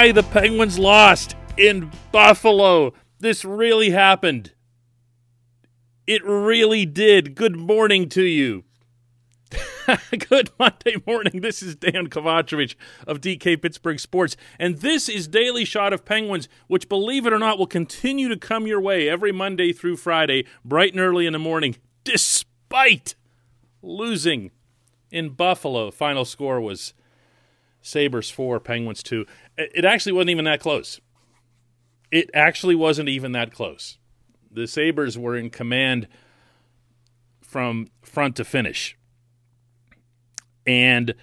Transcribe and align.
My, 0.00 0.12
the 0.12 0.22
Penguins 0.22 0.78
lost 0.78 1.36
in 1.58 1.90
Buffalo. 2.10 2.94
This 3.18 3.44
really 3.44 3.90
happened. 3.90 4.52
It 6.06 6.24
really 6.24 6.86
did. 6.86 7.34
Good 7.34 7.54
morning 7.54 8.08
to 8.08 8.22
you. 8.22 8.64
Good 10.30 10.52
Monday 10.58 10.94
morning. 11.06 11.42
This 11.42 11.62
is 11.62 11.76
Dejan 11.76 12.08
Kovacevic 12.08 12.76
of 13.06 13.20
DK 13.20 13.60
Pittsburgh 13.60 14.00
Sports, 14.00 14.38
and 14.58 14.78
this 14.78 15.06
is 15.06 15.28
Daily 15.28 15.66
Shot 15.66 15.92
of 15.92 16.06
Penguins, 16.06 16.48
which, 16.66 16.88
believe 16.88 17.26
it 17.26 17.34
or 17.34 17.38
not, 17.38 17.58
will 17.58 17.66
continue 17.66 18.30
to 18.30 18.38
come 18.38 18.66
your 18.66 18.80
way 18.80 19.06
every 19.06 19.32
Monday 19.32 19.70
through 19.70 19.98
Friday, 19.98 20.46
bright 20.64 20.92
and 20.92 21.00
early 21.02 21.26
in 21.26 21.34
the 21.34 21.38
morning, 21.38 21.76
despite 22.04 23.16
losing 23.82 24.50
in 25.10 25.28
Buffalo. 25.28 25.90
Final 25.90 26.24
score 26.24 26.58
was 26.58 26.94
Sabres 27.82 28.30
4, 28.30 28.60
Penguins 28.60 29.02
2. 29.02 29.26
It 29.74 29.84
actually 29.84 30.12
wasn't 30.12 30.30
even 30.30 30.44
that 30.46 30.60
close. 30.60 31.00
It 32.10 32.30
actually 32.34 32.74
wasn't 32.74 33.08
even 33.08 33.32
that 33.32 33.52
close. 33.52 33.98
The 34.50 34.66
Sabres 34.66 35.16
were 35.16 35.36
in 35.36 35.50
command 35.50 36.08
from 37.40 37.88
front 38.02 38.36
to 38.36 38.44
finish. 38.44 38.96
And 40.66 41.14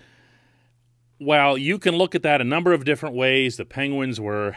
while 1.18 1.58
you 1.58 1.80
can 1.80 1.96
look 1.96 2.16
at 2.16 2.24
that 2.24 2.42
a 2.42 2.46
number 2.46 2.74
of 2.74 2.86
different 2.86 3.16
ways, 3.16 3.58
the 3.58 3.66
Penguins 3.66 4.20
were 4.20 4.56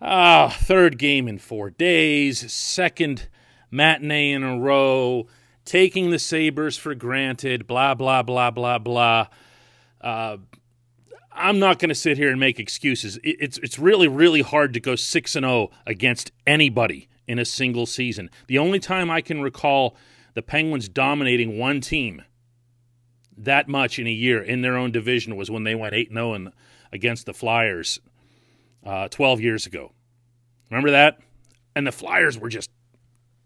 ah, 0.00 0.56
third 0.60 0.98
game 0.98 1.28
in 1.28 1.38
four 1.38 1.70
days, 1.70 2.52
second 2.52 3.28
matinee 3.70 4.32
in 4.32 4.42
a 4.42 4.58
row, 4.58 5.26
taking 5.64 6.10
the 6.10 6.18
Sabres 6.18 6.76
for 6.76 6.94
granted, 6.94 7.66
blah, 7.66 7.94
blah, 7.94 8.22
blah, 8.22 8.50
blah, 8.50 8.78
blah. 8.78 9.28
Uh, 10.00 10.38
I'm 11.34 11.58
not 11.58 11.78
going 11.78 11.88
to 11.88 11.94
sit 11.94 12.18
here 12.18 12.30
and 12.30 12.38
make 12.38 12.58
excuses. 12.60 13.18
It's 13.22 13.58
it's 13.58 13.78
really 13.78 14.08
really 14.08 14.42
hard 14.42 14.74
to 14.74 14.80
go 14.80 14.96
six 14.96 15.34
and 15.36 15.44
zero 15.44 15.52
oh 15.54 15.70
against 15.86 16.32
anybody 16.46 17.08
in 17.26 17.38
a 17.38 17.44
single 17.44 17.86
season. 17.86 18.30
The 18.46 18.58
only 18.58 18.78
time 18.78 19.10
I 19.10 19.20
can 19.20 19.40
recall 19.40 19.96
the 20.34 20.42
Penguins 20.42 20.88
dominating 20.88 21.58
one 21.58 21.80
team 21.80 22.22
that 23.36 23.68
much 23.68 23.98
in 23.98 24.06
a 24.06 24.10
year 24.10 24.42
in 24.42 24.62
their 24.62 24.76
own 24.76 24.92
division 24.92 25.36
was 25.36 25.50
when 25.50 25.64
they 25.64 25.74
went 25.74 25.94
8 25.94 26.10
0 26.12 26.52
against 26.92 27.26
the 27.26 27.34
Flyers 27.34 28.00
uh, 28.84 29.08
12 29.08 29.40
years 29.40 29.66
ago. 29.66 29.92
Remember 30.70 30.90
that? 30.90 31.18
And 31.74 31.86
the 31.86 31.92
Flyers 31.92 32.38
were 32.38 32.48
just 32.48 32.70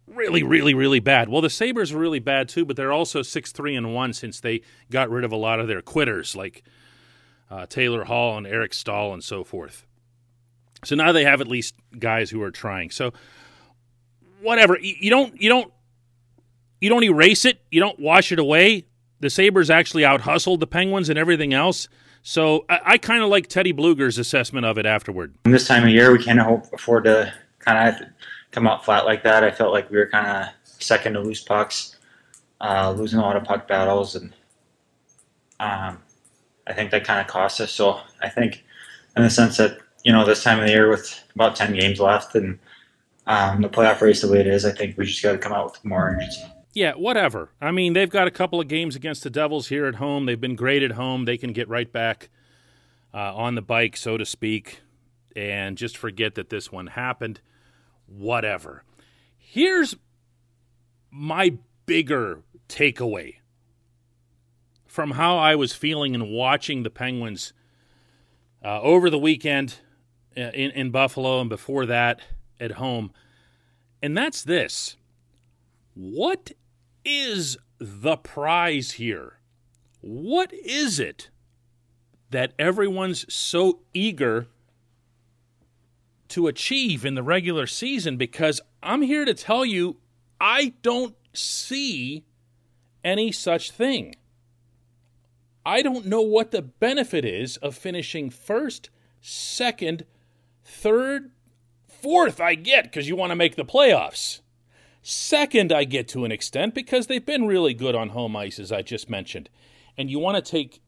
really, 0.06 0.42
really, 0.42 0.74
really 0.74 1.00
bad. 1.00 1.28
Well, 1.28 1.42
the 1.42 1.50
Sabres 1.50 1.92
were 1.92 2.00
really 2.00 2.18
bad 2.18 2.48
too, 2.48 2.64
but 2.64 2.76
they're 2.76 2.92
also 2.92 3.22
6 3.22 3.52
3 3.52 3.76
and 3.76 3.94
1 3.94 4.12
since 4.12 4.40
they 4.40 4.62
got 4.90 5.10
rid 5.10 5.24
of 5.24 5.32
a 5.32 5.36
lot 5.36 5.60
of 5.60 5.68
their 5.68 5.82
quitters 5.82 6.34
like 6.34 6.62
uh, 7.50 7.66
Taylor 7.66 8.04
Hall 8.04 8.36
and 8.36 8.46
Eric 8.46 8.74
Staal 8.74 9.12
and 9.12 9.22
so 9.22 9.44
forth. 9.44 9.86
So 10.84 10.94
now 10.94 11.12
they 11.12 11.24
have 11.24 11.40
at 11.40 11.48
least 11.48 11.74
guys 11.98 12.30
who 12.30 12.42
are 12.42 12.50
trying. 12.50 12.90
So 12.90 13.12
whatever 14.40 14.78
you 14.80 15.10
don't 15.10 15.40
you 15.40 15.48
don't 15.48 15.72
you 16.80 16.88
don't 16.88 17.04
erase 17.04 17.44
it, 17.44 17.60
you 17.70 17.80
don't 17.80 17.98
wash 17.98 18.32
it 18.32 18.38
away 18.38 18.84
the 19.20 19.30
Sabres 19.30 19.70
actually 19.70 20.04
out 20.04 20.22
hustled 20.22 20.60
the 20.60 20.66
Penguins 20.66 21.08
and 21.08 21.18
everything 21.18 21.54
else. 21.54 21.88
So 22.22 22.64
I, 22.68 22.80
I 22.84 22.98
kind 22.98 23.22
of 23.22 23.28
like 23.28 23.46
Teddy 23.46 23.72
Blueger's 23.72 24.18
assessment 24.18 24.66
of 24.66 24.78
it 24.78 24.86
afterward. 24.86 25.34
This 25.44 25.66
time 25.66 25.84
of 25.84 25.90
year, 25.90 26.12
we 26.12 26.22
can't 26.22 26.40
afford 26.72 27.04
to 27.04 27.32
kind 27.58 27.88
of 27.88 28.08
come 28.50 28.66
out 28.66 28.84
flat 28.84 29.04
like 29.04 29.22
that. 29.24 29.44
I 29.44 29.50
felt 29.50 29.72
like 29.72 29.90
we 29.90 29.96
were 29.96 30.08
kind 30.08 30.26
of 30.26 30.48
second 30.64 31.14
to 31.14 31.20
loose 31.20 31.42
pucks, 31.42 31.96
uh, 32.60 32.92
losing 32.96 33.18
a 33.18 33.22
lot 33.22 33.36
of 33.36 33.44
puck 33.44 33.68
battles, 33.68 34.16
and 34.16 34.32
um, 35.60 35.98
I 36.66 36.72
think 36.72 36.90
that 36.90 37.04
kind 37.04 37.20
of 37.20 37.26
cost 37.26 37.60
us. 37.60 37.72
So 37.72 38.00
I 38.22 38.28
think, 38.28 38.64
in 39.16 39.22
the 39.22 39.30
sense 39.30 39.56
that 39.58 39.78
you 40.04 40.12
know, 40.12 40.24
this 40.24 40.44
time 40.44 40.60
of 40.60 40.66
the 40.66 40.72
year 40.72 40.88
with 40.88 41.20
about 41.34 41.56
ten 41.56 41.74
games 41.74 41.98
left 41.98 42.34
and 42.34 42.58
um, 43.26 43.60
the 43.60 43.68
playoff 43.68 44.00
race 44.00 44.22
the 44.22 44.30
way 44.30 44.38
it 44.38 44.46
is, 44.46 44.64
I 44.64 44.70
think 44.70 44.96
we 44.96 45.04
just 45.04 45.22
got 45.22 45.32
to 45.32 45.38
come 45.38 45.52
out 45.52 45.72
with 45.72 45.84
more 45.84 46.10
urgency. 46.10 46.44
Yeah, 46.74 46.92
whatever. 46.92 47.50
I 47.60 47.70
mean, 47.72 47.94
they've 47.94 48.10
got 48.10 48.28
a 48.28 48.30
couple 48.30 48.60
of 48.60 48.68
games 48.68 48.94
against 48.94 49.24
the 49.24 49.30
Devils 49.30 49.68
here 49.68 49.86
at 49.86 49.96
home. 49.96 50.26
They've 50.26 50.40
been 50.40 50.54
great 50.54 50.82
at 50.82 50.92
home. 50.92 51.24
They 51.24 51.38
can 51.38 51.52
get 51.52 51.68
right 51.68 51.90
back 51.90 52.28
uh, 53.12 53.34
on 53.34 53.54
the 53.54 53.62
bike, 53.62 53.96
so 53.96 54.16
to 54.16 54.24
speak, 54.24 54.80
and 55.34 55.76
just 55.76 55.96
forget 55.96 56.34
that 56.36 56.50
this 56.50 56.70
one 56.70 56.88
happened. 56.88 57.40
Whatever. 58.06 58.84
Here's 59.38 59.96
my 61.10 61.56
bigger 61.86 62.42
takeaway 62.68 63.36
from 64.96 65.10
how 65.10 65.36
I 65.36 65.54
was 65.56 65.74
feeling 65.74 66.14
and 66.14 66.30
watching 66.30 66.82
the 66.82 66.88
Penguins 66.88 67.52
uh, 68.64 68.80
over 68.80 69.10
the 69.10 69.18
weekend 69.18 69.74
uh, 70.34 70.40
in, 70.54 70.70
in 70.70 70.90
Buffalo 70.90 71.38
and 71.38 71.50
before 71.50 71.84
that 71.84 72.22
at 72.58 72.72
home. 72.72 73.12
And 74.00 74.16
that's 74.16 74.42
this. 74.42 74.96
What 75.92 76.52
is 77.04 77.58
the 77.78 78.16
prize 78.16 78.92
here? 78.92 79.38
What 80.00 80.50
is 80.54 80.98
it 80.98 81.28
that 82.30 82.54
everyone's 82.58 83.30
so 83.32 83.80
eager 83.92 84.46
to 86.28 86.46
achieve 86.46 87.04
in 87.04 87.16
the 87.16 87.22
regular 87.22 87.66
season? 87.66 88.16
Because 88.16 88.62
I'm 88.82 89.02
here 89.02 89.26
to 89.26 89.34
tell 89.34 89.66
you, 89.66 89.98
I 90.40 90.72
don't 90.80 91.16
see 91.34 92.24
any 93.04 93.30
such 93.30 93.70
thing. 93.72 94.14
I 95.66 95.82
don't 95.82 96.06
know 96.06 96.22
what 96.22 96.52
the 96.52 96.62
benefit 96.62 97.24
is 97.24 97.56
of 97.56 97.74
finishing 97.74 98.30
first, 98.30 98.88
second, 99.20 100.06
third, 100.64 101.32
fourth, 101.88 102.40
I 102.40 102.54
get, 102.54 102.84
because 102.84 103.08
you 103.08 103.16
want 103.16 103.32
to 103.32 103.36
make 103.36 103.56
the 103.56 103.64
playoffs. 103.64 104.42
Second, 105.02 105.72
I 105.72 105.82
get 105.82 106.06
to 106.08 106.24
an 106.24 106.30
extent 106.30 106.72
because 106.72 107.08
they've 107.08 107.26
been 107.26 107.48
really 107.48 107.74
good 107.74 107.96
on 107.96 108.10
home 108.10 108.36
ice, 108.36 108.60
as 108.60 108.70
I 108.70 108.82
just 108.82 109.10
mentioned. 109.10 109.50
And 109.98 110.08
you 110.08 110.20
want 110.20 110.36
to 110.36 110.50
take 110.50 110.80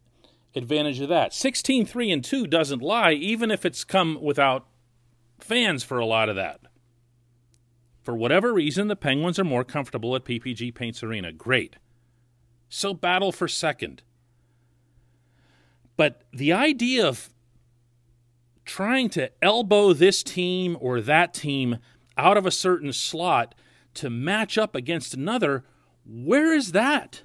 advantage 0.54 1.00
of 1.00 1.08
that. 1.08 1.34
16 1.34 1.84
3 1.84 2.12
and 2.12 2.24
2 2.24 2.46
doesn't 2.46 2.80
lie, 2.80 3.12
even 3.12 3.50
if 3.50 3.66
it's 3.66 3.82
come 3.82 4.16
without 4.22 4.68
fans 5.40 5.82
for 5.82 5.98
a 5.98 6.06
lot 6.06 6.28
of 6.28 6.36
that. 6.36 6.60
For 8.04 8.14
whatever 8.14 8.54
reason, 8.54 8.86
the 8.86 8.94
Penguins 8.94 9.40
are 9.40 9.44
more 9.44 9.64
comfortable 9.64 10.14
at 10.14 10.24
PPG 10.24 10.72
Paints 10.72 11.02
Arena. 11.02 11.32
Great. 11.32 11.76
So 12.68 12.94
battle 12.94 13.32
for 13.32 13.48
second. 13.48 14.02
But 15.98 16.22
the 16.32 16.52
idea 16.52 17.06
of 17.06 17.28
trying 18.64 19.10
to 19.10 19.30
elbow 19.42 19.92
this 19.92 20.22
team 20.22 20.76
or 20.80 21.00
that 21.00 21.34
team 21.34 21.78
out 22.16 22.36
of 22.36 22.46
a 22.46 22.52
certain 22.52 22.92
slot 22.92 23.54
to 23.94 24.08
match 24.08 24.56
up 24.56 24.76
against 24.76 25.12
another, 25.12 25.64
where 26.06 26.54
is 26.54 26.70
that? 26.70 27.24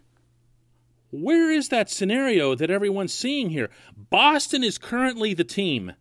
Where 1.11 1.51
is 1.51 1.69
that 1.69 1.91
scenario 1.91 2.55
that 2.55 2.71
everyone's 2.71 3.13
seeing 3.13 3.51
here? 3.51 3.69
Boston 3.95 4.63
is 4.63 4.79
currently 4.79 5.35
the 5.35 5.43
team 5.43 5.93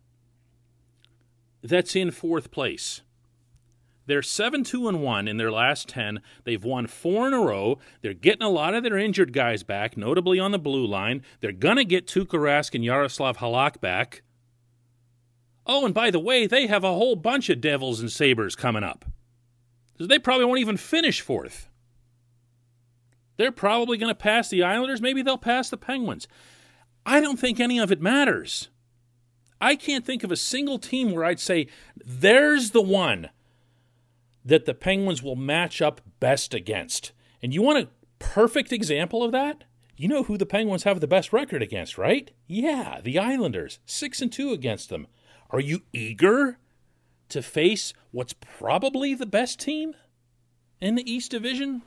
that's 1.61 1.95
in 1.95 2.09
fourth 2.09 2.49
place. 2.49 3.01
They're 4.05 4.21
7 4.21 4.63
2 4.63 4.87
and 4.87 5.01
1 5.01 5.27
in 5.27 5.37
their 5.37 5.51
last 5.51 5.87
10. 5.89 6.21
They've 6.43 6.63
won 6.63 6.87
four 6.87 7.27
in 7.27 7.33
a 7.33 7.39
row. 7.39 7.79
They're 8.01 8.13
getting 8.13 8.43
a 8.43 8.49
lot 8.49 8.73
of 8.73 8.83
their 8.83 8.97
injured 8.97 9.33
guys 9.33 9.63
back, 9.63 9.95
notably 9.95 10.39
on 10.39 10.51
the 10.51 10.59
blue 10.59 10.85
line. 10.85 11.23
They're 11.39 11.51
going 11.51 11.77
to 11.77 11.85
get 11.85 12.07
Tuukka 12.07 12.39
Rask 12.39 12.75
and 12.75 12.83
Jaroslav 12.83 13.37
Halak 13.37 13.79
back. 13.79 14.23
Oh, 15.65 15.85
and 15.85 15.93
by 15.93 16.11
the 16.11 16.19
way, 16.19 16.45
they 16.45 16.67
have 16.67 16.83
a 16.83 16.93
whole 16.93 17.15
bunch 17.15 17.49
of 17.49 17.61
Devils 17.61 18.01
and 18.01 18.11
Sabres 18.11 18.55
coming 18.55 18.83
up 18.83 19.05
they 20.07 20.19
probably 20.19 20.45
won't 20.45 20.59
even 20.59 20.77
finish 20.77 21.21
fourth. 21.21 21.69
They're 23.37 23.51
probably 23.51 23.97
going 23.97 24.11
to 24.11 24.15
pass 24.15 24.49
the 24.49 24.63
Islanders. 24.63 25.01
Maybe 25.01 25.21
they'll 25.21 25.37
pass 25.37 25.69
the 25.69 25.77
Penguins. 25.77 26.27
I 27.05 27.19
don't 27.19 27.39
think 27.39 27.59
any 27.59 27.79
of 27.79 27.91
it 27.91 28.01
matters. 28.01 28.69
I 29.59 29.75
can't 29.75 30.05
think 30.05 30.23
of 30.23 30.31
a 30.31 30.37
single 30.37 30.77
team 30.77 31.11
where 31.11 31.23
I'd 31.23 31.39
say 31.39 31.67
there's 32.05 32.71
the 32.71 32.81
one 32.81 33.29
that 34.45 34.65
the 34.65 34.73
Penguins 34.73 35.23
will 35.23 35.35
match 35.35 35.81
up 35.81 36.01
best 36.19 36.53
against. 36.53 37.11
And 37.41 37.53
you 37.53 37.61
want 37.61 37.79
a 37.79 37.89
perfect 38.19 38.71
example 38.71 39.23
of 39.23 39.31
that? 39.31 39.63
You 39.95 40.07
know 40.07 40.23
who 40.23 40.37
the 40.37 40.45
Penguins 40.45 40.83
have 40.83 40.99
the 40.99 41.07
best 41.07 41.31
record 41.31 41.61
against, 41.61 41.97
right? 41.97 42.31
Yeah, 42.47 42.99
the 43.01 43.19
Islanders. 43.19 43.79
6 43.85 44.21
and 44.21 44.31
2 44.31 44.51
against 44.51 44.89
them. 44.89 45.07
Are 45.49 45.59
you 45.59 45.83
eager 45.93 46.57
to 47.29 47.41
face 47.41 47.93
what's 48.11 48.33
probably 48.33 49.13
the 49.13 49.25
best 49.25 49.59
team 49.59 49.93
in 50.81 50.95
the 50.95 51.09
East 51.09 51.31
Division? 51.31 51.83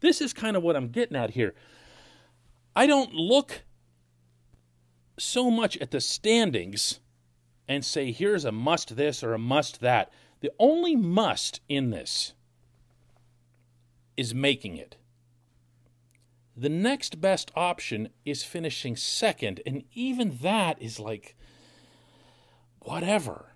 This 0.00 0.20
is 0.20 0.32
kind 0.32 0.56
of 0.56 0.62
what 0.62 0.76
I'm 0.76 0.88
getting 0.88 1.16
at 1.16 1.30
here. 1.30 1.54
I 2.76 2.86
don't 2.86 3.12
look 3.12 3.64
so 5.18 5.50
much 5.50 5.76
at 5.78 5.90
the 5.90 6.00
standings 6.00 7.00
and 7.66 7.84
say, 7.84 8.12
here's 8.12 8.44
a 8.44 8.52
must 8.52 8.96
this 8.96 9.22
or 9.22 9.34
a 9.34 9.38
must 9.38 9.80
that. 9.80 10.12
The 10.40 10.52
only 10.58 10.94
must 10.96 11.60
in 11.68 11.90
this 11.90 12.34
is 14.16 14.34
making 14.34 14.76
it. 14.76 14.96
The 16.56 16.68
next 16.68 17.20
best 17.20 17.52
option 17.54 18.08
is 18.24 18.42
finishing 18.42 18.96
second, 18.96 19.60
and 19.64 19.84
even 19.92 20.38
that 20.42 20.80
is 20.82 20.98
like 20.98 21.36
whatever. 22.80 23.52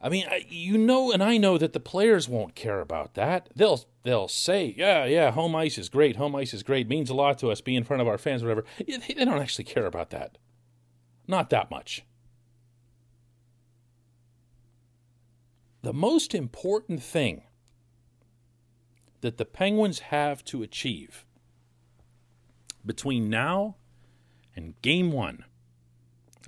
I 0.00 0.10
mean, 0.10 0.26
you 0.48 0.76
know, 0.76 1.10
and 1.10 1.22
I 1.22 1.38
know 1.38 1.56
that 1.56 1.72
the 1.72 1.80
players 1.80 2.28
won't 2.28 2.54
care 2.54 2.80
about 2.80 3.14
that. 3.14 3.48
They'll 3.56 3.86
they'll 4.02 4.28
say, 4.28 4.74
"Yeah, 4.76 5.06
yeah, 5.06 5.30
home 5.30 5.56
ice 5.56 5.78
is 5.78 5.88
great. 5.88 6.16
Home 6.16 6.36
ice 6.36 6.52
is 6.52 6.62
great. 6.62 6.88
Means 6.88 7.08
a 7.08 7.14
lot 7.14 7.38
to 7.38 7.50
us. 7.50 7.62
Be 7.62 7.74
in 7.74 7.84
front 7.84 8.02
of 8.02 8.08
our 8.08 8.18
fans, 8.18 8.42
whatever." 8.42 8.64
They 8.86 9.14
don't 9.14 9.40
actually 9.40 9.64
care 9.64 9.86
about 9.86 10.10
that. 10.10 10.36
Not 11.26 11.48
that 11.50 11.70
much. 11.70 12.04
The 15.86 15.92
most 15.92 16.34
important 16.34 17.00
thing 17.00 17.42
that 19.20 19.36
the 19.36 19.44
Penguins 19.44 20.00
have 20.00 20.44
to 20.46 20.64
achieve 20.64 21.24
between 22.84 23.30
now 23.30 23.76
and 24.56 24.82
game 24.82 25.12
one 25.12 25.44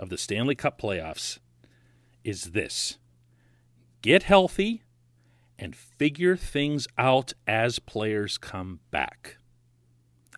of 0.01 0.09
the 0.09 0.19
Stanley 0.19 0.57
Cup 0.57 0.81
playoffs 0.81 1.39
is 2.25 2.51
this 2.51 2.99
get 4.03 4.25
healthy 4.25 4.83
and 5.57 5.77
figure 5.77 6.35
things 6.35 6.89
out 6.99 7.33
as 7.47 7.79
players 7.79 8.39
come 8.39 8.81
back. 8.91 9.37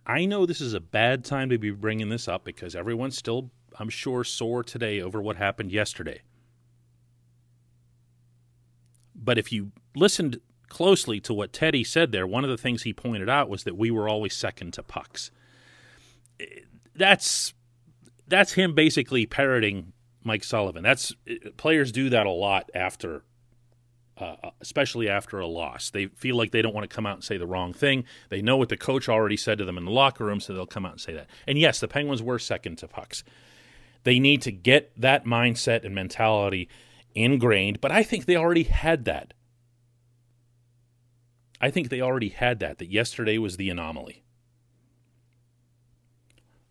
I 0.07 0.27
know 0.27 0.45
this 0.45 0.61
is 0.61 0.75
a 0.75 0.79
bad 0.79 1.25
time 1.25 1.49
to 1.49 1.57
be 1.57 1.71
bringing 1.71 2.11
this 2.11 2.29
up 2.29 2.45
because 2.45 2.77
everyone's 2.77 3.17
still, 3.17 3.51
I'm 3.79 3.89
sure, 3.89 4.25
sore 4.25 4.63
today 4.63 5.01
over 5.01 5.23
what 5.23 5.37
happened 5.37 5.73
yesterday. 5.73 6.21
But 9.23 9.39
if 9.39 9.53
you 9.53 9.73
listened 9.95 10.41
closely 10.69 11.21
to 11.21 11.35
what 11.35 11.53
Teddy 11.53 11.85
said 11.85 12.13
there, 12.13 12.27
one 12.27 12.45
of 12.45 12.51
the 12.51 12.57
things 12.57 12.83
he 12.83 12.93
pointed 12.93 13.29
out 13.29 13.49
was 13.49 13.65
that 13.65 13.77
we 13.77 13.91
were 13.91 14.09
always 14.09 14.35
second 14.35 14.73
to 14.75 14.83
pucks. 14.83 15.31
That's 16.95 17.55
that's 18.27 18.53
him 18.53 18.75
basically 18.75 19.27
parroting 19.27 19.93
Mike 20.23 20.45
Sullivan. 20.45 20.83
That's 20.83 21.15
players 21.57 21.93
do 21.93 22.09
that 22.11 22.27
a 22.27 22.31
lot 22.31 22.71
after 22.75 23.25
uh, 24.21 24.37
uh, 24.45 24.51
especially 24.61 25.09
after 25.09 25.39
a 25.39 25.47
loss. 25.47 25.91
They 25.91 26.07
feel 26.07 26.37
like 26.37 26.51
they 26.51 26.61
don't 26.61 26.75
want 26.75 26.89
to 26.89 26.95
come 26.95 27.07
out 27.07 27.15
and 27.15 27.25
say 27.25 27.39
the 27.39 27.47
wrong 27.47 27.73
thing. 27.73 28.05
They 28.29 28.43
know 28.43 28.59
what 28.59 28.69
the 28.69 28.77
coach 28.77 29.09
already 29.09 29.37
said 29.37 29.57
to 29.59 29.65
them 29.65 29.79
in 29.79 29.87
the 29.87 29.91
locker 29.91 30.27
room, 30.27 30.41
so 30.41 30.53
they'll 30.53 30.67
come 30.67 30.85
out 30.85 30.93
and 30.93 31.01
say 31.01 31.15
that. 31.15 31.29
And 31.47 31.59
yes, 31.59 31.81
the 31.81 31.89
Penguins 31.89 32.23
were 32.23 32.39
second 32.39 32.77
to 32.79 32.89
pucks. 32.89 33.25
They 34.05 34.19
need 34.19 34.43
to 34.43 34.53
get 34.53 34.93
that 35.01 35.25
mindset 35.25 35.85
and 35.85 35.95
mentality 35.95 36.69
ingrained, 37.15 37.81
but 37.81 37.93
I 37.93 38.03
think 38.03 38.25
they 38.25 38.37
already 38.37 38.65
had 38.65 39.05
that. 39.05 39.35
I 41.61 41.71
think 41.71 41.89
they 41.89 42.01
already 42.01 42.31
had 42.31 42.59
that, 42.61 42.79
that 42.79 42.91
yesterday 42.91 43.37
was 43.39 43.57
the 43.57 43.69
anomaly. 43.69 44.25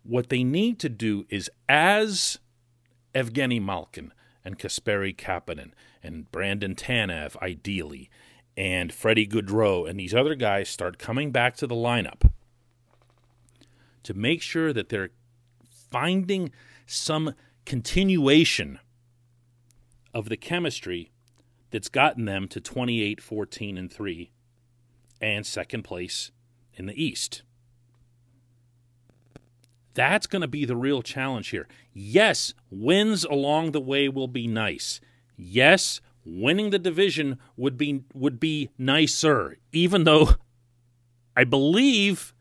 What 0.03 0.30
they 0.30 0.44
need 0.44 0.80
to 0.80 0.89
do 0.89 1.25
is, 1.30 1.51
as 1.68 2.39
Evgeny 3.13 3.62
Malkin 3.62 4.12
and 4.44 4.57
Kasperi 4.57 5.15
Kapanen 5.15 5.71
and 6.01 6.31
Brandon 6.31 6.74
Tanev, 6.74 7.35
ideally, 7.38 8.09
and 8.57 8.92
Freddie 8.92 9.27
Gaudreau 9.27 9.88
and 9.88 10.00
these 10.00 10.13
other 10.13 10.35
guys 10.35 10.69
start 10.69 10.97
coming 10.97 11.31
back 11.31 11.56
to 11.57 11.68
the 11.68 11.75
lineup 11.75 12.31
to 14.03 14.13
make 14.13 14.42
sure 14.42 14.74
that 14.74 14.89
they're 14.89 15.12
finding 15.69 16.51
some 16.85 17.35
continuation 17.65 18.80
of 20.13 20.29
the 20.29 20.38
chemistry 20.38 21.11
that's 21.71 21.89
gotten 21.89 22.25
them 22.25 22.47
to 22.47 22.59
28 22.59 23.21
14 23.21 23.77
and 23.77 23.91
3 23.91 24.31
and 25.21 25.45
second 25.45 25.83
place 25.83 26.31
in 26.73 26.85
the 26.85 27.03
East. 27.03 27.44
That's 29.94 30.27
going 30.27 30.41
to 30.41 30.47
be 30.47 30.65
the 30.65 30.77
real 30.77 31.01
challenge 31.01 31.50
here. 31.50 31.67
Yes, 31.94 32.53
wins 32.69 33.25
along 33.25 33.71
the 33.71 33.81
way 33.81 34.07
will 34.07 34.27
be 34.27 34.47
nice. 34.47 35.01
Yes, 35.35 36.00
winning 36.25 36.69
the 36.69 36.79
division 36.79 37.38
would 37.57 37.77
be 37.77 38.03
would 38.13 38.39
be 38.39 38.69
nicer, 38.77 39.57
even 39.71 40.03
though 40.03 40.35
I 41.35 41.44
believe 41.44 42.33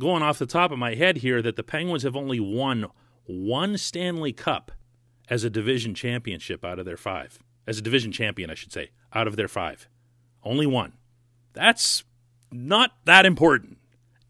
going 0.00 0.22
off 0.22 0.38
the 0.38 0.46
top 0.46 0.72
of 0.72 0.78
my 0.78 0.94
head 0.94 1.18
here 1.18 1.42
that 1.42 1.56
the 1.56 1.62
Penguins 1.62 2.02
have 2.02 2.16
only 2.16 2.40
won 2.40 2.86
one 3.24 3.76
Stanley 3.78 4.32
Cup 4.32 4.72
as 5.30 5.44
a 5.44 5.50
division 5.50 5.94
championship 5.94 6.64
out 6.64 6.80
of 6.80 6.84
their 6.84 6.96
5. 6.96 7.38
As 7.66 7.78
a 7.78 7.82
division 7.82 8.10
champion, 8.10 8.50
I 8.50 8.54
should 8.54 8.72
say, 8.72 8.90
out 9.14 9.28
of 9.28 9.36
their 9.36 9.48
5. 9.48 9.88
Only 10.42 10.66
one. 10.66 10.94
That's 11.52 12.02
not 12.50 12.96
that 13.04 13.24
important. 13.24 13.78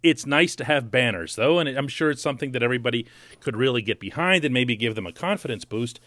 It's 0.02 0.26
nice 0.26 0.54
to 0.56 0.64
have 0.64 0.90
banners, 0.90 1.36
though, 1.36 1.58
and 1.58 1.68
I'm 1.68 1.88
sure 1.88 2.10
it's 2.10 2.22
something 2.22 2.52
that 2.52 2.62
everybody 2.62 3.06
could 3.40 3.56
really 3.56 3.82
get 3.82 3.98
behind 3.98 4.44
and 4.44 4.52
maybe 4.52 4.76
give 4.76 4.94
them 4.94 5.06
a 5.06 5.12
confidence 5.12 5.64
boost. 5.64 6.00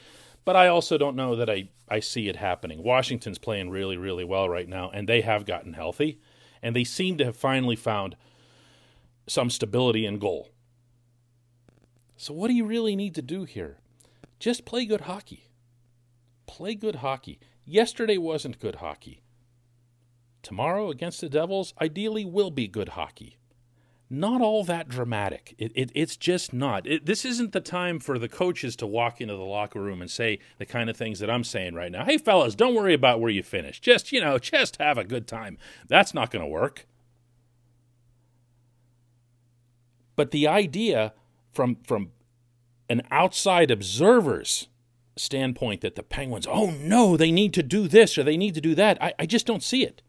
But 0.46 0.56
I 0.56 0.68
also 0.68 0.98
don't 0.98 1.16
know 1.16 1.36
that 1.36 1.50
I, 1.50 1.70
I 1.88 2.00
see 2.00 2.28
it 2.28 2.36
happening. 2.36 2.84
Washington's 2.84 3.38
playing 3.38 3.70
really, 3.70 3.98
really 3.98 4.24
well 4.24 4.50
right 4.50 4.68
now, 4.68 4.90
and 4.92 5.08
they 5.08 5.22
have 5.22 5.46
gotten 5.46 5.74
healthy, 5.74 6.20
and 6.62 6.76
they 6.76 6.84
seem 6.84 7.18
to 7.18 7.26
have 7.26 7.36
finally 7.36 7.76
found 7.76 8.16
some 9.28 9.50
stability 9.50 10.06
in 10.06 10.20
goal. 10.20 10.50
So, 12.18 12.34
what 12.34 12.48
do 12.48 12.54
you 12.54 12.66
really 12.66 12.96
need 12.96 13.16
to 13.16 13.22
do 13.22 13.46
here? 13.46 13.78
Just 14.44 14.66
play 14.66 14.86
good 14.86 15.02
hockey. 15.02 15.48
Play 16.48 16.76
good 16.76 16.96
hockey. 16.96 17.40
Yesterday 17.64 18.18
wasn't 18.18 18.60
good 18.60 18.76
hockey. 18.76 19.24
Tomorrow 20.42 20.90
against 20.90 21.22
the 21.22 21.30
Devils, 21.30 21.74
ideally, 21.80 22.26
will 22.26 22.52
be 22.52 22.68
good 22.68 22.90
hockey 22.90 23.38
not 24.10 24.42
all 24.42 24.64
that 24.64 24.88
dramatic. 24.88 25.56
It, 25.58 25.72
it, 25.74 25.92
it's 25.96 26.16
just 26.16 26.54
not. 26.54 26.86
It, 26.86 27.08
this 27.08 27.26
isn't 27.26 27.52
the 27.52 27.60
time 27.60 28.00
for 28.00 28.20
the 28.20 28.30
coaches 28.30 28.76
to 28.76 28.86
walk 28.86 29.20
into 29.20 29.36
the 29.36 29.42
locker 29.42 29.82
room 29.82 30.02
and 30.02 30.12
say 30.12 30.38
the 30.60 30.68
kind 30.68 30.88
of 30.88 30.96
things 30.96 31.20
that 31.20 31.32
I'm 31.32 31.44
saying 31.44 31.74
right 31.74 31.92
now. 31.92 32.06
Hey, 32.06 32.20
fellas, 32.20 32.54
don't 32.54 32.76
worry 32.76 32.94
about 32.94 33.20
where 33.20 33.32
you 33.32 33.42
finish. 33.42 33.80
Just, 33.80 34.12
you 34.12 34.22
know, 34.22 34.38
just 34.38 34.78
have 34.78 35.00
a 35.00 35.04
good 35.04 35.28
time. 35.28 35.58
That's 35.88 36.14
not 36.14 36.30
going 36.30 36.44
to 36.44 36.50
work. 36.50 36.86
But 40.16 40.30
the 40.30 40.48
idea 40.48 41.14
from, 41.52 41.78
from 41.88 42.12
an 42.90 43.02
outside 43.12 43.72
observer's 43.72 44.68
standpoint 45.16 45.82
that 45.82 45.96
the 45.96 46.04
Penguins, 46.04 46.48
oh 46.50 46.72
no, 46.72 47.16
they 47.18 47.32
need 47.32 47.54
to 47.54 47.64
do 47.64 47.88
this 47.88 48.18
or 48.18 48.24
they 48.24 48.38
need 48.38 48.56
to 48.56 48.62
do 48.62 48.76
that, 48.76 49.02
I, 49.02 49.14
I 49.20 49.26
just 49.26 49.46
don't 49.46 49.64
see 49.64 49.84
it. 49.84 50.02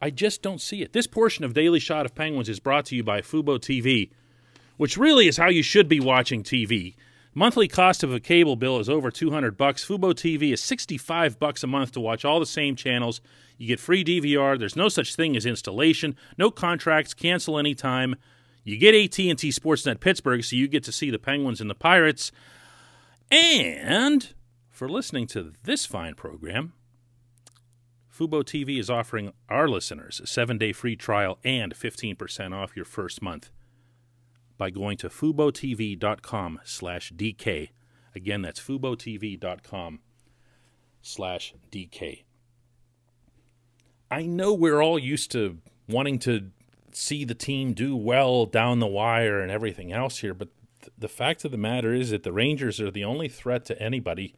I 0.00 0.10
just 0.10 0.42
don't 0.42 0.60
see 0.60 0.82
it. 0.82 0.92
This 0.92 1.06
portion 1.06 1.44
of 1.44 1.54
Daily 1.54 1.80
Shot 1.80 2.04
of 2.04 2.14
Penguins 2.14 2.48
is 2.48 2.60
brought 2.60 2.84
to 2.86 2.96
you 2.96 3.02
by 3.02 3.22
Fubo 3.22 3.58
TV, 3.58 4.10
which 4.76 4.96
really 4.96 5.28
is 5.28 5.38
how 5.38 5.48
you 5.48 5.62
should 5.62 5.88
be 5.88 6.00
watching 6.00 6.42
TV. 6.42 6.94
Monthly 7.36 7.66
cost 7.66 8.04
of 8.04 8.12
a 8.12 8.20
cable 8.20 8.54
bill 8.54 8.78
is 8.78 8.88
over 8.88 9.10
200 9.10 9.56
bucks. 9.56 9.84
Fubo 9.84 10.12
TV 10.12 10.52
is 10.52 10.62
65 10.62 11.38
bucks 11.38 11.64
a 11.64 11.66
month 11.66 11.92
to 11.92 12.00
watch 12.00 12.24
all 12.24 12.38
the 12.38 12.46
same 12.46 12.76
channels. 12.76 13.20
You 13.58 13.66
get 13.66 13.80
free 13.80 14.04
DVR. 14.04 14.58
There's 14.58 14.76
no 14.76 14.88
such 14.88 15.16
thing 15.16 15.36
as 15.36 15.46
installation. 15.46 16.16
No 16.38 16.50
contracts. 16.50 17.14
Cancel 17.14 17.58
anytime. 17.58 18.14
You 18.64 18.78
get 18.78 18.94
AT&T 18.94 19.50
Sportsnet 19.50 20.00
Pittsburgh, 20.00 20.42
so 20.42 20.56
you 20.56 20.66
get 20.68 20.82
to 20.84 20.92
see 20.92 21.10
the 21.10 21.18
Penguins 21.18 21.60
and 21.60 21.68
the 21.68 21.74
Pirates. 21.74 22.32
And 23.30 24.32
for 24.70 24.88
listening 24.88 25.26
to 25.28 25.52
this 25.62 25.84
fine 25.84 26.14
program, 26.14 26.72
Fubo 28.12 28.42
TV 28.42 28.78
is 28.78 28.88
offering 28.88 29.32
our 29.48 29.68
listeners 29.68 30.20
a 30.20 30.26
seven 30.26 30.56
day 30.56 30.72
free 30.72 30.96
trial 30.96 31.38
and 31.44 31.74
15% 31.74 32.54
off 32.54 32.76
your 32.76 32.84
first 32.84 33.20
month 33.20 33.50
by 34.56 34.70
going 34.70 34.96
to 34.98 35.08
FuboTV.com 35.08 36.60
slash 36.64 37.12
DK. 37.12 37.70
Again, 38.14 38.42
that's 38.42 38.60
FuboTV.com 38.60 40.00
slash 41.02 41.54
DK. 41.72 42.22
I 44.10 44.26
know 44.26 44.54
we're 44.54 44.80
all 44.80 44.98
used 44.98 45.32
to 45.32 45.58
wanting 45.88 46.20
to 46.20 46.50
see 46.96 47.24
the 47.24 47.34
team 47.34 47.72
do 47.72 47.96
well 47.96 48.46
down 48.46 48.78
the 48.78 48.86
wire 48.86 49.40
and 49.40 49.50
everything 49.50 49.92
else 49.92 50.18
here, 50.18 50.34
but 50.34 50.48
th- 50.80 50.92
the 50.96 51.08
fact 51.08 51.44
of 51.44 51.50
the 51.50 51.58
matter 51.58 51.92
is 51.92 52.10
that 52.10 52.22
the 52.22 52.32
Rangers 52.32 52.80
are 52.80 52.90
the 52.90 53.04
only 53.04 53.28
threat 53.28 53.64
to 53.66 53.82
anybody 53.82 54.34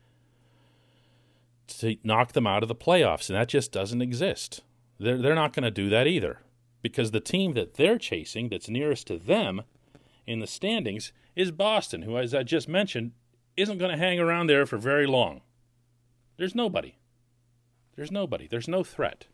to 1.67 1.97
knock 2.05 2.33
them 2.33 2.47
out 2.47 2.63
of 2.63 2.69
the 2.69 2.75
playoffs, 2.75 3.29
and 3.29 3.39
that 3.39 3.49
just 3.49 3.73
doesn't 3.73 4.03
exist. 4.03 4.63
They're, 4.99 5.19
they're 5.19 5.35
not 5.35 5.53
going 5.53 5.65
to 5.65 5.71
do 5.71 5.89
that 5.91 6.07
either 6.07 6.41
because 6.83 7.11
the 7.11 7.21
team 7.21 7.55
that 7.55 7.75
they're 7.75 7.99
chasing, 7.99 8.49
that's 8.49 8.69
nearest 8.69 9.09
to 9.09 9.19
them 9.19 9.63
in 10.27 10.39
the 10.39 10.47
standings, 10.47 11.13
is 11.35 11.51
Boston, 11.51 12.03
who, 12.03 12.17
as 12.17 12.35
I 12.35 12.43
just 12.43 12.69
mentioned, 12.69 13.13
isn't 13.57 13.79
going 13.79 13.91
to 13.91 13.99
hang 13.99 14.21
around 14.21 14.47
there 14.47 14.67
for 14.67 14.79
very 14.79 15.07
long. 15.07 15.43
There's 16.37 16.55
nobody. 16.55 16.97
There's 17.97 18.13
nobody. 18.13 18.47
There's 18.47 18.69
no 18.69 18.85
threat. 18.85 19.27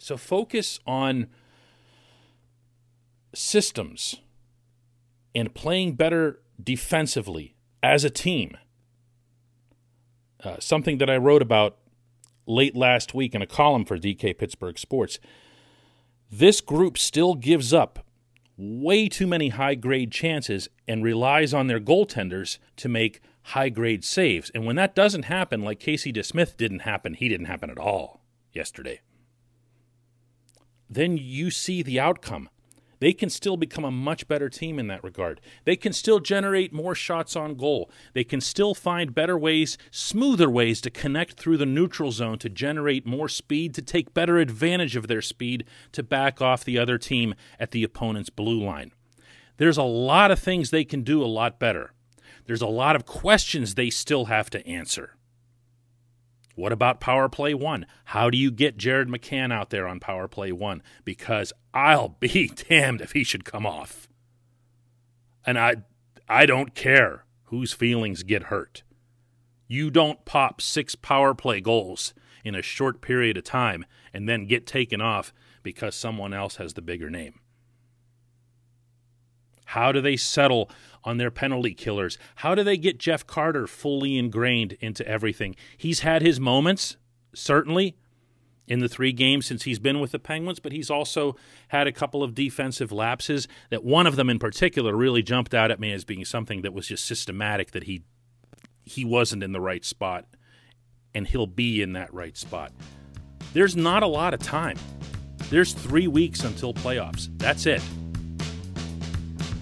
So 0.00 0.16
focus 0.16 0.80
on 0.86 1.28
systems 3.34 4.16
and 5.34 5.54
playing 5.54 5.94
better 5.94 6.40
defensively 6.62 7.54
as 7.82 8.04
a 8.04 8.10
team 8.10 8.56
uh, 10.44 10.56
something 10.58 10.98
that 10.98 11.10
I 11.10 11.16
wrote 11.16 11.42
about 11.42 11.76
late 12.46 12.74
last 12.74 13.14
week 13.14 13.34
in 13.34 13.42
a 13.42 13.46
column 13.46 13.84
for 13.84 13.98
DK 13.98 14.36
Pittsburgh 14.36 14.78
Sports. 14.78 15.18
This 16.30 16.60
group 16.60 16.96
still 16.96 17.34
gives 17.34 17.74
up 17.74 18.06
way 18.56 19.08
too 19.08 19.26
many 19.26 19.50
high 19.50 19.74
grade 19.74 20.12
chances 20.12 20.68
and 20.86 21.02
relies 21.02 21.54
on 21.54 21.66
their 21.66 21.80
goaltenders 21.80 22.58
to 22.76 22.88
make 22.88 23.20
high 23.42 23.68
grade 23.68 24.04
saves. 24.04 24.50
And 24.50 24.66
when 24.66 24.76
that 24.76 24.94
doesn't 24.94 25.24
happen, 25.24 25.62
like 25.62 25.80
Casey 25.80 26.12
DeSmith 26.12 26.56
didn't 26.56 26.80
happen, 26.80 27.14
he 27.14 27.28
didn't 27.28 27.46
happen 27.46 27.70
at 27.70 27.78
all 27.78 28.20
yesterday, 28.52 29.00
then 30.90 31.16
you 31.16 31.50
see 31.50 31.82
the 31.82 32.00
outcome. 32.00 32.48
They 32.98 33.14
can 33.14 33.30
still 33.30 33.56
become 33.56 33.84
a 33.84 33.90
much 33.90 34.28
better 34.28 34.50
team 34.50 34.78
in 34.78 34.86
that 34.88 35.02
regard. 35.02 35.40
They 35.64 35.74
can 35.74 35.94
still 35.94 36.20
generate 36.20 36.72
more 36.72 36.94
shots 36.94 37.34
on 37.34 37.54
goal. 37.54 37.90
They 38.12 38.24
can 38.24 38.42
still 38.42 38.74
find 38.74 39.14
better 39.14 39.38
ways, 39.38 39.78
smoother 39.90 40.50
ways 40.50 40.82
to 40.82 40.90
connect 40.90 41.34
through 41.34 41.56
the 41.56 41.66
neutral 41.66 42.12
zone 42.12 42.38
to 42.40 42.50
generate 42.50 43.06
more 43.06 43.28
speed, 43.28 43.74
to 43.74 43.82
take 43.82 44.12
better 44.12 44.38
advantage 44.38 44.96
of 44.96 45.08
their 45.08 45.22
speed, 45.22 45.64
to 45.92 46.02
back 46.02 46.42
off 46.42 46.62
the 46.62 46.78
other 46.78 46.98
team 46.98 47.34
at 47.58 47.70
the 47.70 47.82
opponent's 47.82 48.30
blue 48.30 48.62
line. 48.62 48.92
There's 49.56 49.78
a 49.78 49.82
lot 49.82 50.30
of 50.30 50.38
things 50.38 50.70
they 50.70 50.84
can 50.84 51.02
do 51.02 51.22
a 51.22 51.26
lot 51.26 51.58
better. 51.58 51.92
There's 52.44 52.62
a 52.62 52.66
lot 52.66 52.96
of 52.96 53.06
questions 53.06 53.74
they 53.74 53.90
still 53.90 54.26
have 54.26 54.50
to 54.50 54.66
answer. 54.66 55.16
What 56.60 56.72
about 56.72 57.00
Power 57.00 57.30
Play 57.30 57.54
1? 57.54 57.86
How 58.04 58.28
do 58.28 58.36
you 58.36 58.50
get 58.50 58.76
Jared 58.76 59.08
McCann 59.08 59.50
out 59.50 59.70
there 59.70 59.88
on 59.88 59.98
Power 59.98 60.28
Play 60.28 60.52
1? 60.52 60.82
Because 61.06 61.54
I'll 61.72 62.08
be 62.20 62.48
damned 62.48 63.00
if 63.00 63.12
he 63.12 63.24
should 63.24 63.46
come 63.46 63.64
off. 63.64 64.08
And 65.46 65.58
I 65.58 65.76
I 66.28 66.44
don't 66.44 66.74
care 66.74 67.24
whose 67.44 67.72
feelings 67.72 68.22
get 68.22 68.44
hurt. 68.44 68.82
You 69.68 69.90
don't 69.90 70.24
pop 70.26 70.60
six 70.60 70.94
power 70.94 71.34
play 71.34 71.62
goals 71.62 72.12
in 72.44 72.54
a 72.54 72.60
short 72.60 73.00
period 73.00 73.38
of 73.38 73.44
time 73.44 73.86
and 74.12 74.28
then 74.28 74.46
get 74.46 74.66
taken 74.66 75.00
off 75.00 75.32
because 75.62 75.94
someone 75.94 76.34
else 76.34 76.56
has 76.56 76.74
the 76.74 76.82
bigger 76.82 77.08
name. 77.08 77.40
How 79.70 79.92
do 79.92 80.00
they 80.00 80.16
settle 80.16 80.68
on 81.04 81.18
their 81.18 81.30
penalty 81.30 81.74
killers? 81.74 82.18
How 82.36 82.56
do 82.56 82.64
they 82.64 82.76
get 82.76 82.98
Jeff 82.98 83.24
Carter 83.24 83.68
fully 83.68 84.18
ingrained 84.18 84.72
into 84.80 85.06
everything? 85.06 85.54
He's 85.76 86.00
had 86.00 86.22
his 86.22 86.40
moments, 86.40 86.96
certainly, 87.32 87.96
in 88.66 88.80
the 88.80 88.88
three 88.88 89.12
games 89.12 89.46
since 89.46 89.62
he's 89.62 89.78
been 89.78 90.00
with 90.00 90.10
the 90.10 90.18
Penguins, 90.18 90.58
but 90.58 90.72
he's 90.72 90.90
also 90.90 91.36
had 91.68 91.86
a 91.86 91.92
couple 91.92 92.24
of 92.24 92.34
defensive 92.34 92.90
lapses 92.90 93.46
that 93.70 93.84
one 93.84 94.08
of 94.08 94.16
them 94.16 94.28
in 94.28 94.40
particular 94.40 94.96
really 94.96 95.22
jumped 95.22 95.54
out 95.54 95.70
at 95.70 95.78
me 95.78 95.92
as 95.92 96.04
being 96.04 96.24
something 96.24 96.62
that 96.62 96.74
was 96.74 96.88
just 96.88 97.04
systematic 97.04 97.70
that 97.70 97.84
he 97.84 98.02
he 98.82 99.04
wasn't 99.04 99.44
in 99.44 99.52
the 99.52 99.60
right 99.60 99.84
spot 99.84 100.24
and 101.14 101.28
he'll 101.28 101.46
be 101.46 101.80
in 101.80 101.92
that 101.92 102.12
right 102.12 102.36
spot. 102.36 102.72
There's 103.52 103.76
not 103.76 104.02
a 104.02 104.08
lot 104.08 104.34
of 104.34 104.40
time. 104.40 104.78
There's 105.48 105.74
3 105.74 106.08
weeks 106.08 106.42
until 106.42 106.74
playoffs. 106.74 107.28
That's 107.38 107.66
it. 107.66 107.82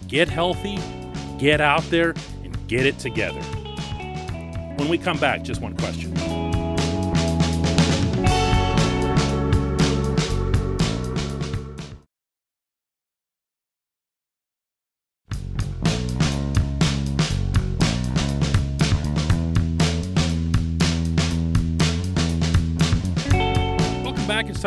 Get 0.09 0.31
healthy, 0.31 0.79
get 1.39 1.61
out 1.61 1.83
there, 1.91 2.15
and 2.43 2.67
get 2.67 2.87
it 2.87 2.99
together. 2.99 3.43
When 4.77 4.89
we 4.89 4.97
come 4.97 5.19
back, 5.19 5.43
just 5.43 5.61
one 5.61 5.77
question. 5.77 6.15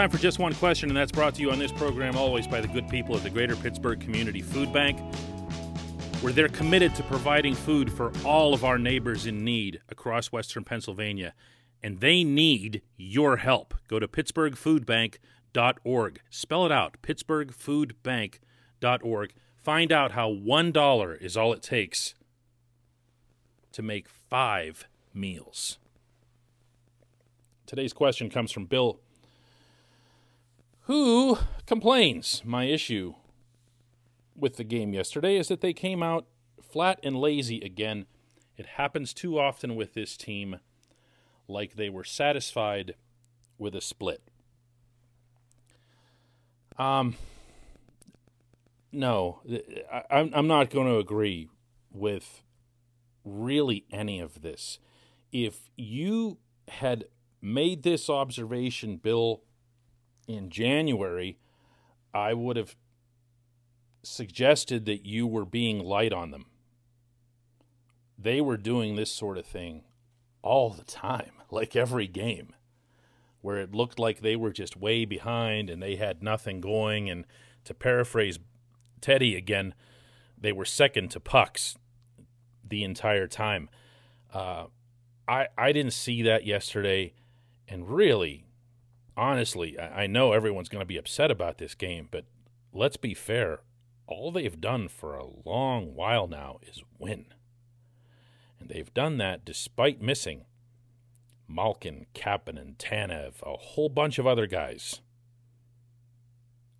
Time 0.01 0.09
for 0.09 0.17
just 0.17 0.39
one 0.39 0.55
question, 0.55 0.89
and 0.89 0.97
that's 0.97 1.11
brought 1.11 1.35
to 1.35 1.41
you 1.41 1.51
on 1.51 1.59
this 1.59 1.71
program 1.71 2.17
always 2.17 2.47
by 2.47 2.59
the 2.59 2.67
good 2.67 2.89
people 2.89 3.13
of 3.13 3.21
the 3.21 3.29
Greater 3.29 3.55
Pittsburgh 3.55 3.99
Community 3.99 4.41
Food 4.41 4.73
Bank 4.73 4.99
where 6.21 6.33
they're 6.33 6.49
committed 6.49 6.95
to 6.95 7.03
providing 7.03 7.53
food 7.53 7.93
for 7.93 8.11
all 8.25 8.55
of 8.55 8.63
our 8.63 8.79
neighbors 8.79 9.27
in 9.27 9.45
need 9.45 9.79
across 9.89 10.31
Western 10.31 10.63
Pennsylvania. 10.63 11.35
And 11.83 11.99
they 11.99 12.23
need 12.23 12.81
your 12.97 13.37
help. 13.37 13.75
Go 13.87 13.99
to 13.99 14.07
pittsburghfoodbank.org. 14.07 16.21
Spell 16.31 16.65
it 16.65 16.71
out 16.71 16.97
pittsburghfoodbank.org. 17.03 19.33
Find 19.55 19.91
out 19.91 20.13
how 20.13 20.31
$1 20.31 21.21
is 21.21 21.37
all 21.37 21.53
it 21.53 21.61
takes 21.61 22.15
to 23.71 23.83
make 23.83 24.09
five 24.09 24.87
meals. 25.13 25.77
Today's 27.67 27.93
question 27.93 28.31
comes 28.31 28.51
from 28.51 28.65
Bill, 28.65 28.99
who 30.83 31.37
complains. 31.65 32.41
My 32.45 32.65
issue 32.65 33.15
with 34.35 34.57
the 34.57 34.63
game 34.63 34.93
yesterday 34.93 35.37
is 35.37 35.47
that 35.49 35.61
they 35.61 35.73
came 35.73 36.01
out 36.01 36.25
flat 36.61 36.99
and 37.03 37.15
lazy 37.15 37.61
again. 37.61 38.05
It 38.57 38.65
happens 38.65 39.13
too 39.13 39.39
often 39.39 39.75
with 39.75 39.93
this 39.93 40.17
team, 40.17 40.59
like 41.47 41.75
they 41.75 41.89
were 41.89 42.03
satisfied 42.03 42.95
with 43.57 43.75
a 43.75 43.81
split. 43.81 44.21
Um, 46.77 47.15
no, 48.91 49.41
I, 49.91 50.29
I'm 50.33 50.47
not 50.47 50.69
going 50.69 50.87
to 50.87 50.97
agree 50.97 51.49
with 51.91 52.43
really 53.23 53.85
any 53.91 54.19
of 54.19 54.41
this. 54.41 54.79
If 55.31 55.69
you 55.77 56.39
had 56.67 57.05
made 57.41 57.83
this 57.83 58.09
observation, 58.09 58.97
Bill, 58.97 59.43
in 60.35 60.49
January, 60.49 61.37
I 62.13 62.33
would 62.33 62.57
have 62.57 62.75
suggested 64.03 64.85
that 64.85 65.05
you 65.05 65.27
were 65.27 65.45
being 65.45 65.79
light 65.79 66.13
on 66.13 66.31
them. 66.31 66.47
They 68.17 68.41
were 68.41 68.57
doing 68.57 68.95
this 68.95 69.11
sort 69.11 69.37
of 69.37 69.45
thing 69.45 69.83
all 70.41 70.69
the 70.69 70.83
time, 70.83 71.31
like 71.51 71.75
every 71.75 72.07
game, 72.07 72.53
where 73.41 73.57
it 73.57 73.75
looked 73.75 73.99
like 73.99 74.21
they 74.21 74.35
were 74.35 74.51
just 74.51 74.77
way 74.77 75.05
behind 75.05 75.69
and 75.69 75.81
they 75.81 75.95
had 75.95 76.23
nothing 76.23 76.61
going. 76.61 77.09
And 77.09 77.25
to 77.65 77.73
paraphrase 77.73 78.39
Teddy 78.99 79.35
again, 79.35 79.73
they 80.37 80.51
were 80.51 80.65
second 80.65 81.09
to 81.11 81.19
pucks 81.19 81.77
the 82.67 82.83
entire 82.83 83.27
time. 83.27 83.69
Uh, 84.33 84.65
I 85.27 85.47
I 85.57 85.71
didn't 85.71 85.93
see 85.93 86.21
that 86.23 86.45
yesterday, 86.45 87.13
and 87.67 87.89
really, 87.89 88.45
honestly, 89.15 89.77
I, 89.77 90.03
I 90.03 90.07
know 90.07 90.33
everyone's 90.33 90.69
going 90.69 90.81
to 90.81 90.85
be 90.85 90.97
upset 90.97 91.31
about 91.31 91.57
this 91.57 91.75
game, 91.75 92.07
but 92.11 92.25
let's 92.73 92.97
be 92.97 93.13
fair 93.13 93.61
all 94.11 94.31
they've 94.31 94.59
done 94.59 94.89
for 94.89 95.15
a 95.15 95.25
long 95.45 95.95
while 95.95 96.27
now 96.27 96.59
is 96.67 96.83
win. 96.99 97.27
And 98.59 98.69
they've 98.69 98.93
done 98.93 99.17
that 99.17 99.45
despite 99.45 100.01
missing 100.01 100.45
Malkin, 101.47 102.07
Kapanen, 102.13 102.75
Tanev, 102.75 103.41
a 103.41 103.55
whole 103.55 103.89
bunch 103.89 104.19
of 104.19 104.27
other 104.27 104.47
guys. 104.47 104.99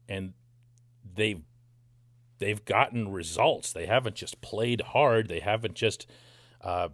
And 0.09 0.33
they've 1.15 1.41
they've 2.39 2.63
gotten 2.65 3.11
results. 3.11 3.71
They 3.71 3.85
haven't 3.85 4.15
just 4.15 4.41
played 4.41 4.81
hard. 4.81 5.29
They 5.29 5.39
haven't 5.39 5.75
just 5.75 6.07
uh, 6.59 6.89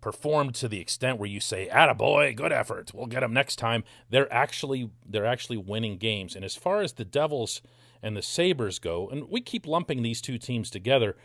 performed 0.00 0.54
to 0.56 0.68
the 0.68 0.80
extent 0.80 1.18
where 1.18 1.28
you 1.28 1.40
say, 1.40 1.68
"Attaboy, 1.68 2.34
good 2.36 2.52
effort. 2.52 2.92
We'll 2.94 3.06
get 3.06 3.20
them 3.20 3.32
next 3.32 3.56
time." 3.56 3.84
They're 4.10 4.32
actually 4.32 4.90
they're 5.04 5.26
actually 5.26 5.58
winning 5.58 5.98
games. 5.98 6.34
And 6.36 6.44
as 6.44 6.56
far 6.56 6.80
as 6.80 6.94
the 6.94 7.04
Devils 7.04 7.62
and 8.02 8.16
the 8.16 8.22
Sabres 8.22 8.78
go, 8.78 9.08
and 9.08 9.28
we 9.28 9.40
keep 9.40 9.66
lumping 9.66 10.02
these 10.02 10.20
two 10.20 10.38
teams 10.38 10.70
together, 10.70 11.16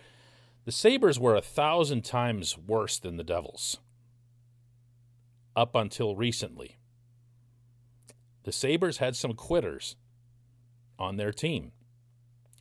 the 0.66 0.72
Sabres 0.72 1.20
were 1.20 1.36
a 1.36 1.42
thousand 1.42 2.04
times 2.04 2.58
worse 2.58 2.98
than 2.98 3.18
the 3.18 3.24
Devils 3.24 3.78
up 5.56 5.76
until 5.76 6.16
recently. 6.16 6.78
The 8.44 8.52
Sabres 8.52 8.98
had 8.98 9.16
some 9.16 9.34
quitters 9.34 9.96
on 11.00 11.18
their 11.18 11.32
team. 11.32 11.72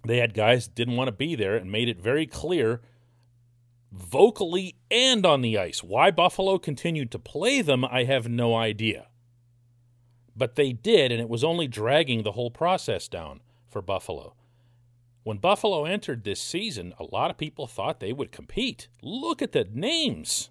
They 0.04 0.18
had 0.18 0.34
guys 0.34 0.68
didn't 0.68 0.96
want 0.96 1.08
to 1.08 1.12
be 1.12 1.34
there 1.34 1.56
and 1.56 1.70
made 1.70 1.88
it 1.88 2.00
very 2.00 2.26
clear 2.26 2.82
vocally 3.92 4.76
and 4.90 5.24
on 5.26 5.42
the 5.42 5.58
ice. 5.58 5.82
Why 5.82 6.10
Buffalo 6.10 6.58
continued 6.58 7.10
to 7.12 7.18
play 7.18 7.60
them, 7.60 7.84
I 7.84 8.04
have 8.04 8.28
no 8.28 8.56
idea. 8.56 9.08
But 10.34 10.56
they 10.56 10.72
did, 10.72 11.12
and 11.12 11.20
it 11.20 11.28
was 11.28 11.44
only 11.44 11.68
dragging 11.68 12.22
the 12.22 12.32
whole 12.32 12.50
process 12.50 13.06
down 13.06 13.40
for 13.68 13.82
Buffalo. 13.82 14.34
When 15.24 15.36
Buffalo 15.36 15.84
entered 15.84 16.24
this 16.24 16.40
season, 16.40 16.94
a 16.98 17.04
lot 17.04 17.30
of 17.30 17.36
people 17.36 17.66
thought 17.66 18.00
they 18.00 18.12
would 18.12 18.32
compete. 18.32 18.88
Look 19.02 19.42
at 19.42 19.52
the 19.52 19.68
names 19.70 20.50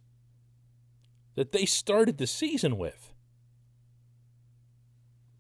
that 1.36 1.52
they 1.52 1.66
started 1.66 2.18
the 2.18 2.28
season 2.28 2.78
with. 2.78 3.12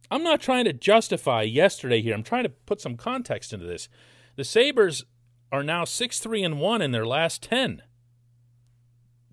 I'm 0.10 0.24
not 0.24 0.41
trying 0.41 0.65
to 0.65 0.74
justify 0.74 1.43
yesterday 1.43 2.01
here. 2.01 2.13
I'm 2.13 2.24
trying 2.24 2.43
to 2.43 2.50
put 2.50 2.81
some 2.81 2.98
context 2.98 3.53
into 3.53 3.65
this. 3.65 3.88
The 4.36 4.43
Sabres 4.43 5.05
are 5.51 5.63
now 5.63 5.86
6-3 5.86 6.46
and 6.46 6.60
1 6.60 6.81
in 6.81 6.91
their 6.91 7.05
last 7.05 7.43
10. 7.43 7.84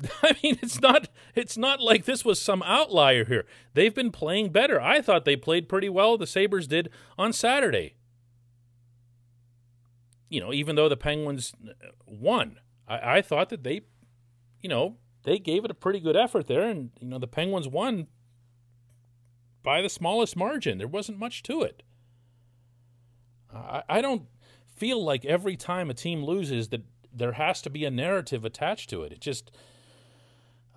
I 0.23 0.37
mean, 0.43 0.59
it's 0.63 0.81
not 0.81 1.09
it's 1.35 1.57
not 1.57 1.81
like 1.81 2.05
this 2.05 2.25
was 2.25 2.41
some 2.41 2.63
outlier 2.63 3.25
here. 3.25 3.47
They've 3.75 3.95
been 3.95 4.13
playing 4.13 4.51
better. 4.53 4.81
I 4.81 5.01
thought 5.01 5.25
they 5.25 5.37
played 5.37 5.69
pretty 5.69 5.89
well. 5.89 6.17
The 6.17 6.27
Sabres 6.27 6.67
did 6.67 6.91
on 7.19 7.33
Saturday. 7.33 7.95
you 10.29 10.41
know, 10.41 10.53
even 10.53 10.77
though 10.77 10.89
the 10.89 10.97
Penguins 10.97 11.53
uh, 11.67 11.89
won, 12.07 12.59
I, 12.87 13.19
I 13.19 13.23
thought 13.23 13.49
that 13.51 13.65
they, 13.65 13.83
you 14.61 14.69
know, 14.69 14.97
they 15.25 15.39
gave 15.39 15.65
it 15.65 15.71
a 15.71 15.75
pretty 15.75 16.01
good 16.01 16.17
effort 16.17 16.47
there, 16.47 16.63
and 16.63 16.91
you 17.01 17.09
know, 17.09 17.19
the 17.19 17.27
Penguins 17.27 17.69
won 17.69 18.07
by 19.63 19.83
the 19.83 19.89
smallest 19.89 20.37
margin. 20.37 20.79
There 20.79 20.89
wasn't 20.89 21.19
much 21.19 21.43
to 21.45 21.63
it. 21.63 21.83
I, 23.55 23.83
I 23.89 24.01
don't 24.01 24.25
feel 24.77 25.03
like 25.03 25.25
every 25.25 25.57
time 25.57 25.91
a 25.91 25.95
team 25.95 26.25
loses 26.25 26.69
that 26.69 26.83
there 27.13 27.33
has 27.33 27.61
to 27.63 27.71
be 27.71 27.85
a 27.85 27.91
narrative 27.91 28.45
attached 28.45 28.91
to 28.91 29.03
it. 29.03 29.13
It 29.13 29.21
just 29.21 29.51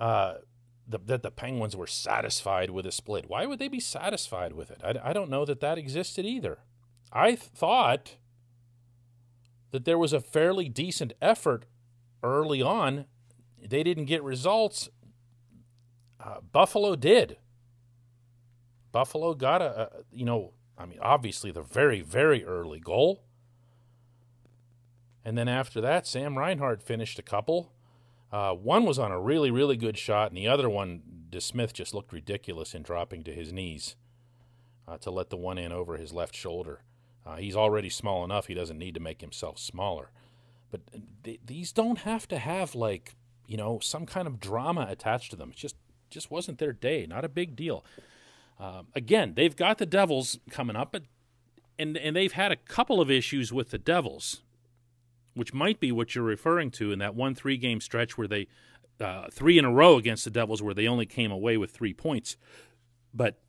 uh, 0.01 0.39
the, 0.87 0.97
that 1.05 1.21
the 1.21 1.29
Penguins 1.29 1.77
were 1.77 1.85
satisfied 1.85 2.71
with 2.71 2.87
a 2.87 2.91
split. 2.91 3.29
Why 3.29 3.45
would 3.45 3.59
they 3.59 3.67
be 3.67 3.79
satisfied 3.79 4.53
with 4.53 4.71
it? 4.71 4.81
I, 4.83 5.11
I 5.11 5.13
don't 5.13 5.29
know 5.29 5.45
that 5.45 5.61
that 5.61 5.77
existed 5.77 6.25
either. 6.25 6.57
I 7.13 7.35
thought 7.35 8.15
that 9.69 9.85
there 9.85 9.99
was 9.99 10.11
a 10.11 10.19
fairly 10.19 10.67
decent 10.67 11.13
effort 11.21 11.65
early 12.23 12.63
on. 12.63 13.05
They 13.63 13.83
didn't 13.83 14.05
get 14.05 14.23
results. 14.23 14.89
Uh, 16.19 16.41
Buffalo 16.51 16.95
did. 16.95 17.37
Buffalo 18.91 19.35
got 19.35 19.61
a, 19.61 19.81
a, 19.81 19.89
you 20.11 20.25
know, 20.25 20.53
I 20.79 20.87
mean, 20.87 20.99
obviously 20.99 21.51
the 21.51 21.61
very, 21.61 22.01
very 22.01 22.43
early 22.43 22.79
goal. 22.79 23.23
And 25.23 25.37
then 25.37 25.47
after 25.47 25.79
that, 25.81 26.07
Sam 26.07 26.39
Reinhart 26.39 26.81
finished 26.81 27.19
a 27.19 27.23
couple. 27.23 27.71
Uh, 28.31 28.53
one 28.53 28.85
was 28.85 28.97
on 28.97 29.11
a 29.11 29.19
really, 29.19 29.51
really 29.51 29.75
good 29.75 29.97
shot, 29.97 30.29
and 30.29 30.37
the 30.37 30.47
other 30.47 30.69
one, 30.69 31.01
DeSmith 31.29 31.73
just 31.73 31.93
looked 31.93 32.13
ridiculous 32.13 32.73
in 32.73 32.81
dropping 32.81 33.23
to 33.23 33.33
his 33.33 33.51
knees 33.51 33.95
uh, 34.87 34.97
to 34.97 35.11
let 35.11 35.29
the 35.29 35.37
one 35.37 35.57
in 35.57 35.71
over 35.71 35.97
his 35.97 36.13
left 36.13 36.35
shoulder. 36.35 36.81
Uh, 37.25 37.35
he's 37.35 37.55
already 37.55 37.89
small 37.89 38.23
enough; 38.23 38.47
he 38.47 38.53
doesn't 38.53 38.77
need 38.77 38.93
to 38.93 38.99
make 38.99 39.21
himself 39.21 39.59
smaller. 39.59 40.11
But 40.71 40.81
th- 41.23 41.41
these 41.45 41.71
don't 41.71 41.99
have 41.99 42.27
to 42.29 42.39
have 42.39 42.73
like 42.73 43.15
you 43.47 43.57
know 43.57 43.79
some 43.79 44.05
kind 44.05 44.27
of 44.27 44.39
drama 44.39 44.87
attached 44.89 45.31
to 45.31 45.35
them. 45.35 45.51
It 45.51 45.57
just 45.57 45.75
just 46.09 46.31
wasn't 46.31 46.57
their 46.57 46.73
day. 46.73 47.05
Not 47.07 47.25
a 47.25 47.29
big 47.29 47.55
deal. 47.55 47.85
Um, 48.59 48.87
again, 48.95 49.33
they've 49.35 49.55
got 49.55 49.77
the 49.77 49.85
Devils 49.85 50.39
coming 50.49 50.75
up, 50.75 50.91
but 50.91 51.03
and 51.77 51.97
and 51.97 52.15
they've 52.15 52.31
had 52.31 52.51
a 52.51 52.55
couple 52.55 53.01
of 53.01 53.11
issues 53.11 53.51
with 53.51 53.71
the 53.71 53.77
Devils, 53.77 54.41
which 55.33 55.53
might 55.53 55.79
be 55.79 55.91
what 55.91 56.15
you're 56.15 56.23
referring 56.23 56.71
to 56.71 56.91
in 56.91 56.99
that 56.99 57.15
one 57.15 57.35
three 57.35 57.57
game 57.57 57.81
stretch 57.81 58.17
where 58.17 58.27
they 58.27 58.47
uh, 58.99 59.27
three 59.31 59.57
in 59.57 59.65
a 59.65 59.71
row 59.71 59.97
against 59.97 60.25
the 60.25 60.29
Devils 60.29 60.61
where 60.61 60.73
they 60.73 60.87
only 60.87 61.05
came 61.05 61.31
away 61.31 61.57
with 61.57 61.71
three 61.71 61.93
points, 61.93 62.37
but 63.13 63.39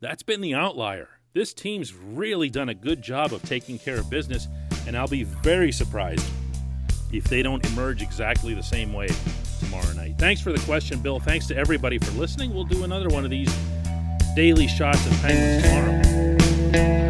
that's 0.00 0.22
been 0.22 0.40
the 0.40 0.54
outlier. 0.54 1.08
This 1.32 1.54
team's 1.54 1.94
really 1.94 2.50
done 2.50 2.68
a 2.68 2.74
good 2.74 3.02
job 3.02 3.32
of 3.32 3.42
taking 3.42 3.78
care 3.78 3.98
of 3.98 4.10
business, 4.10 4.48
and 4.86 4.96
I'll 4.96 5.08
be 5.08 5.24
very 5.24 5.72
surprised 5.72 6.26
if 7.12 7.24
they 7.24 7.42
don't 7.42 7.64
emerge 7.72 8.02
exactly 8.02 8.52
the 8.54 8.62
same 8.62 8.92
way 8.92 9.08
tomorrow 9.60 9.92
night. 9.92 10.16
Thanks 10.18 10.40
for 10.40 10.52
the 10.52 10.60
question, 10.60 11.00
Bill. 11.00 11.20
Thanks 11.20 11.46
to 11.48 11.56
everybody 11.56 11.98
for 11.98 12.10
listening. 12.12 12.52
We'll 12.52 12.64
do 12.64 12.84
another 12.84 13.08
one 13.08 13.24
of 13.24 13.30
these 13.30 13.54
daily 14.34 14.66
shots 14.66 15.04
of 15.06 15.12
Penguins 15.22 15.62
tomorrow. 16.72 17.09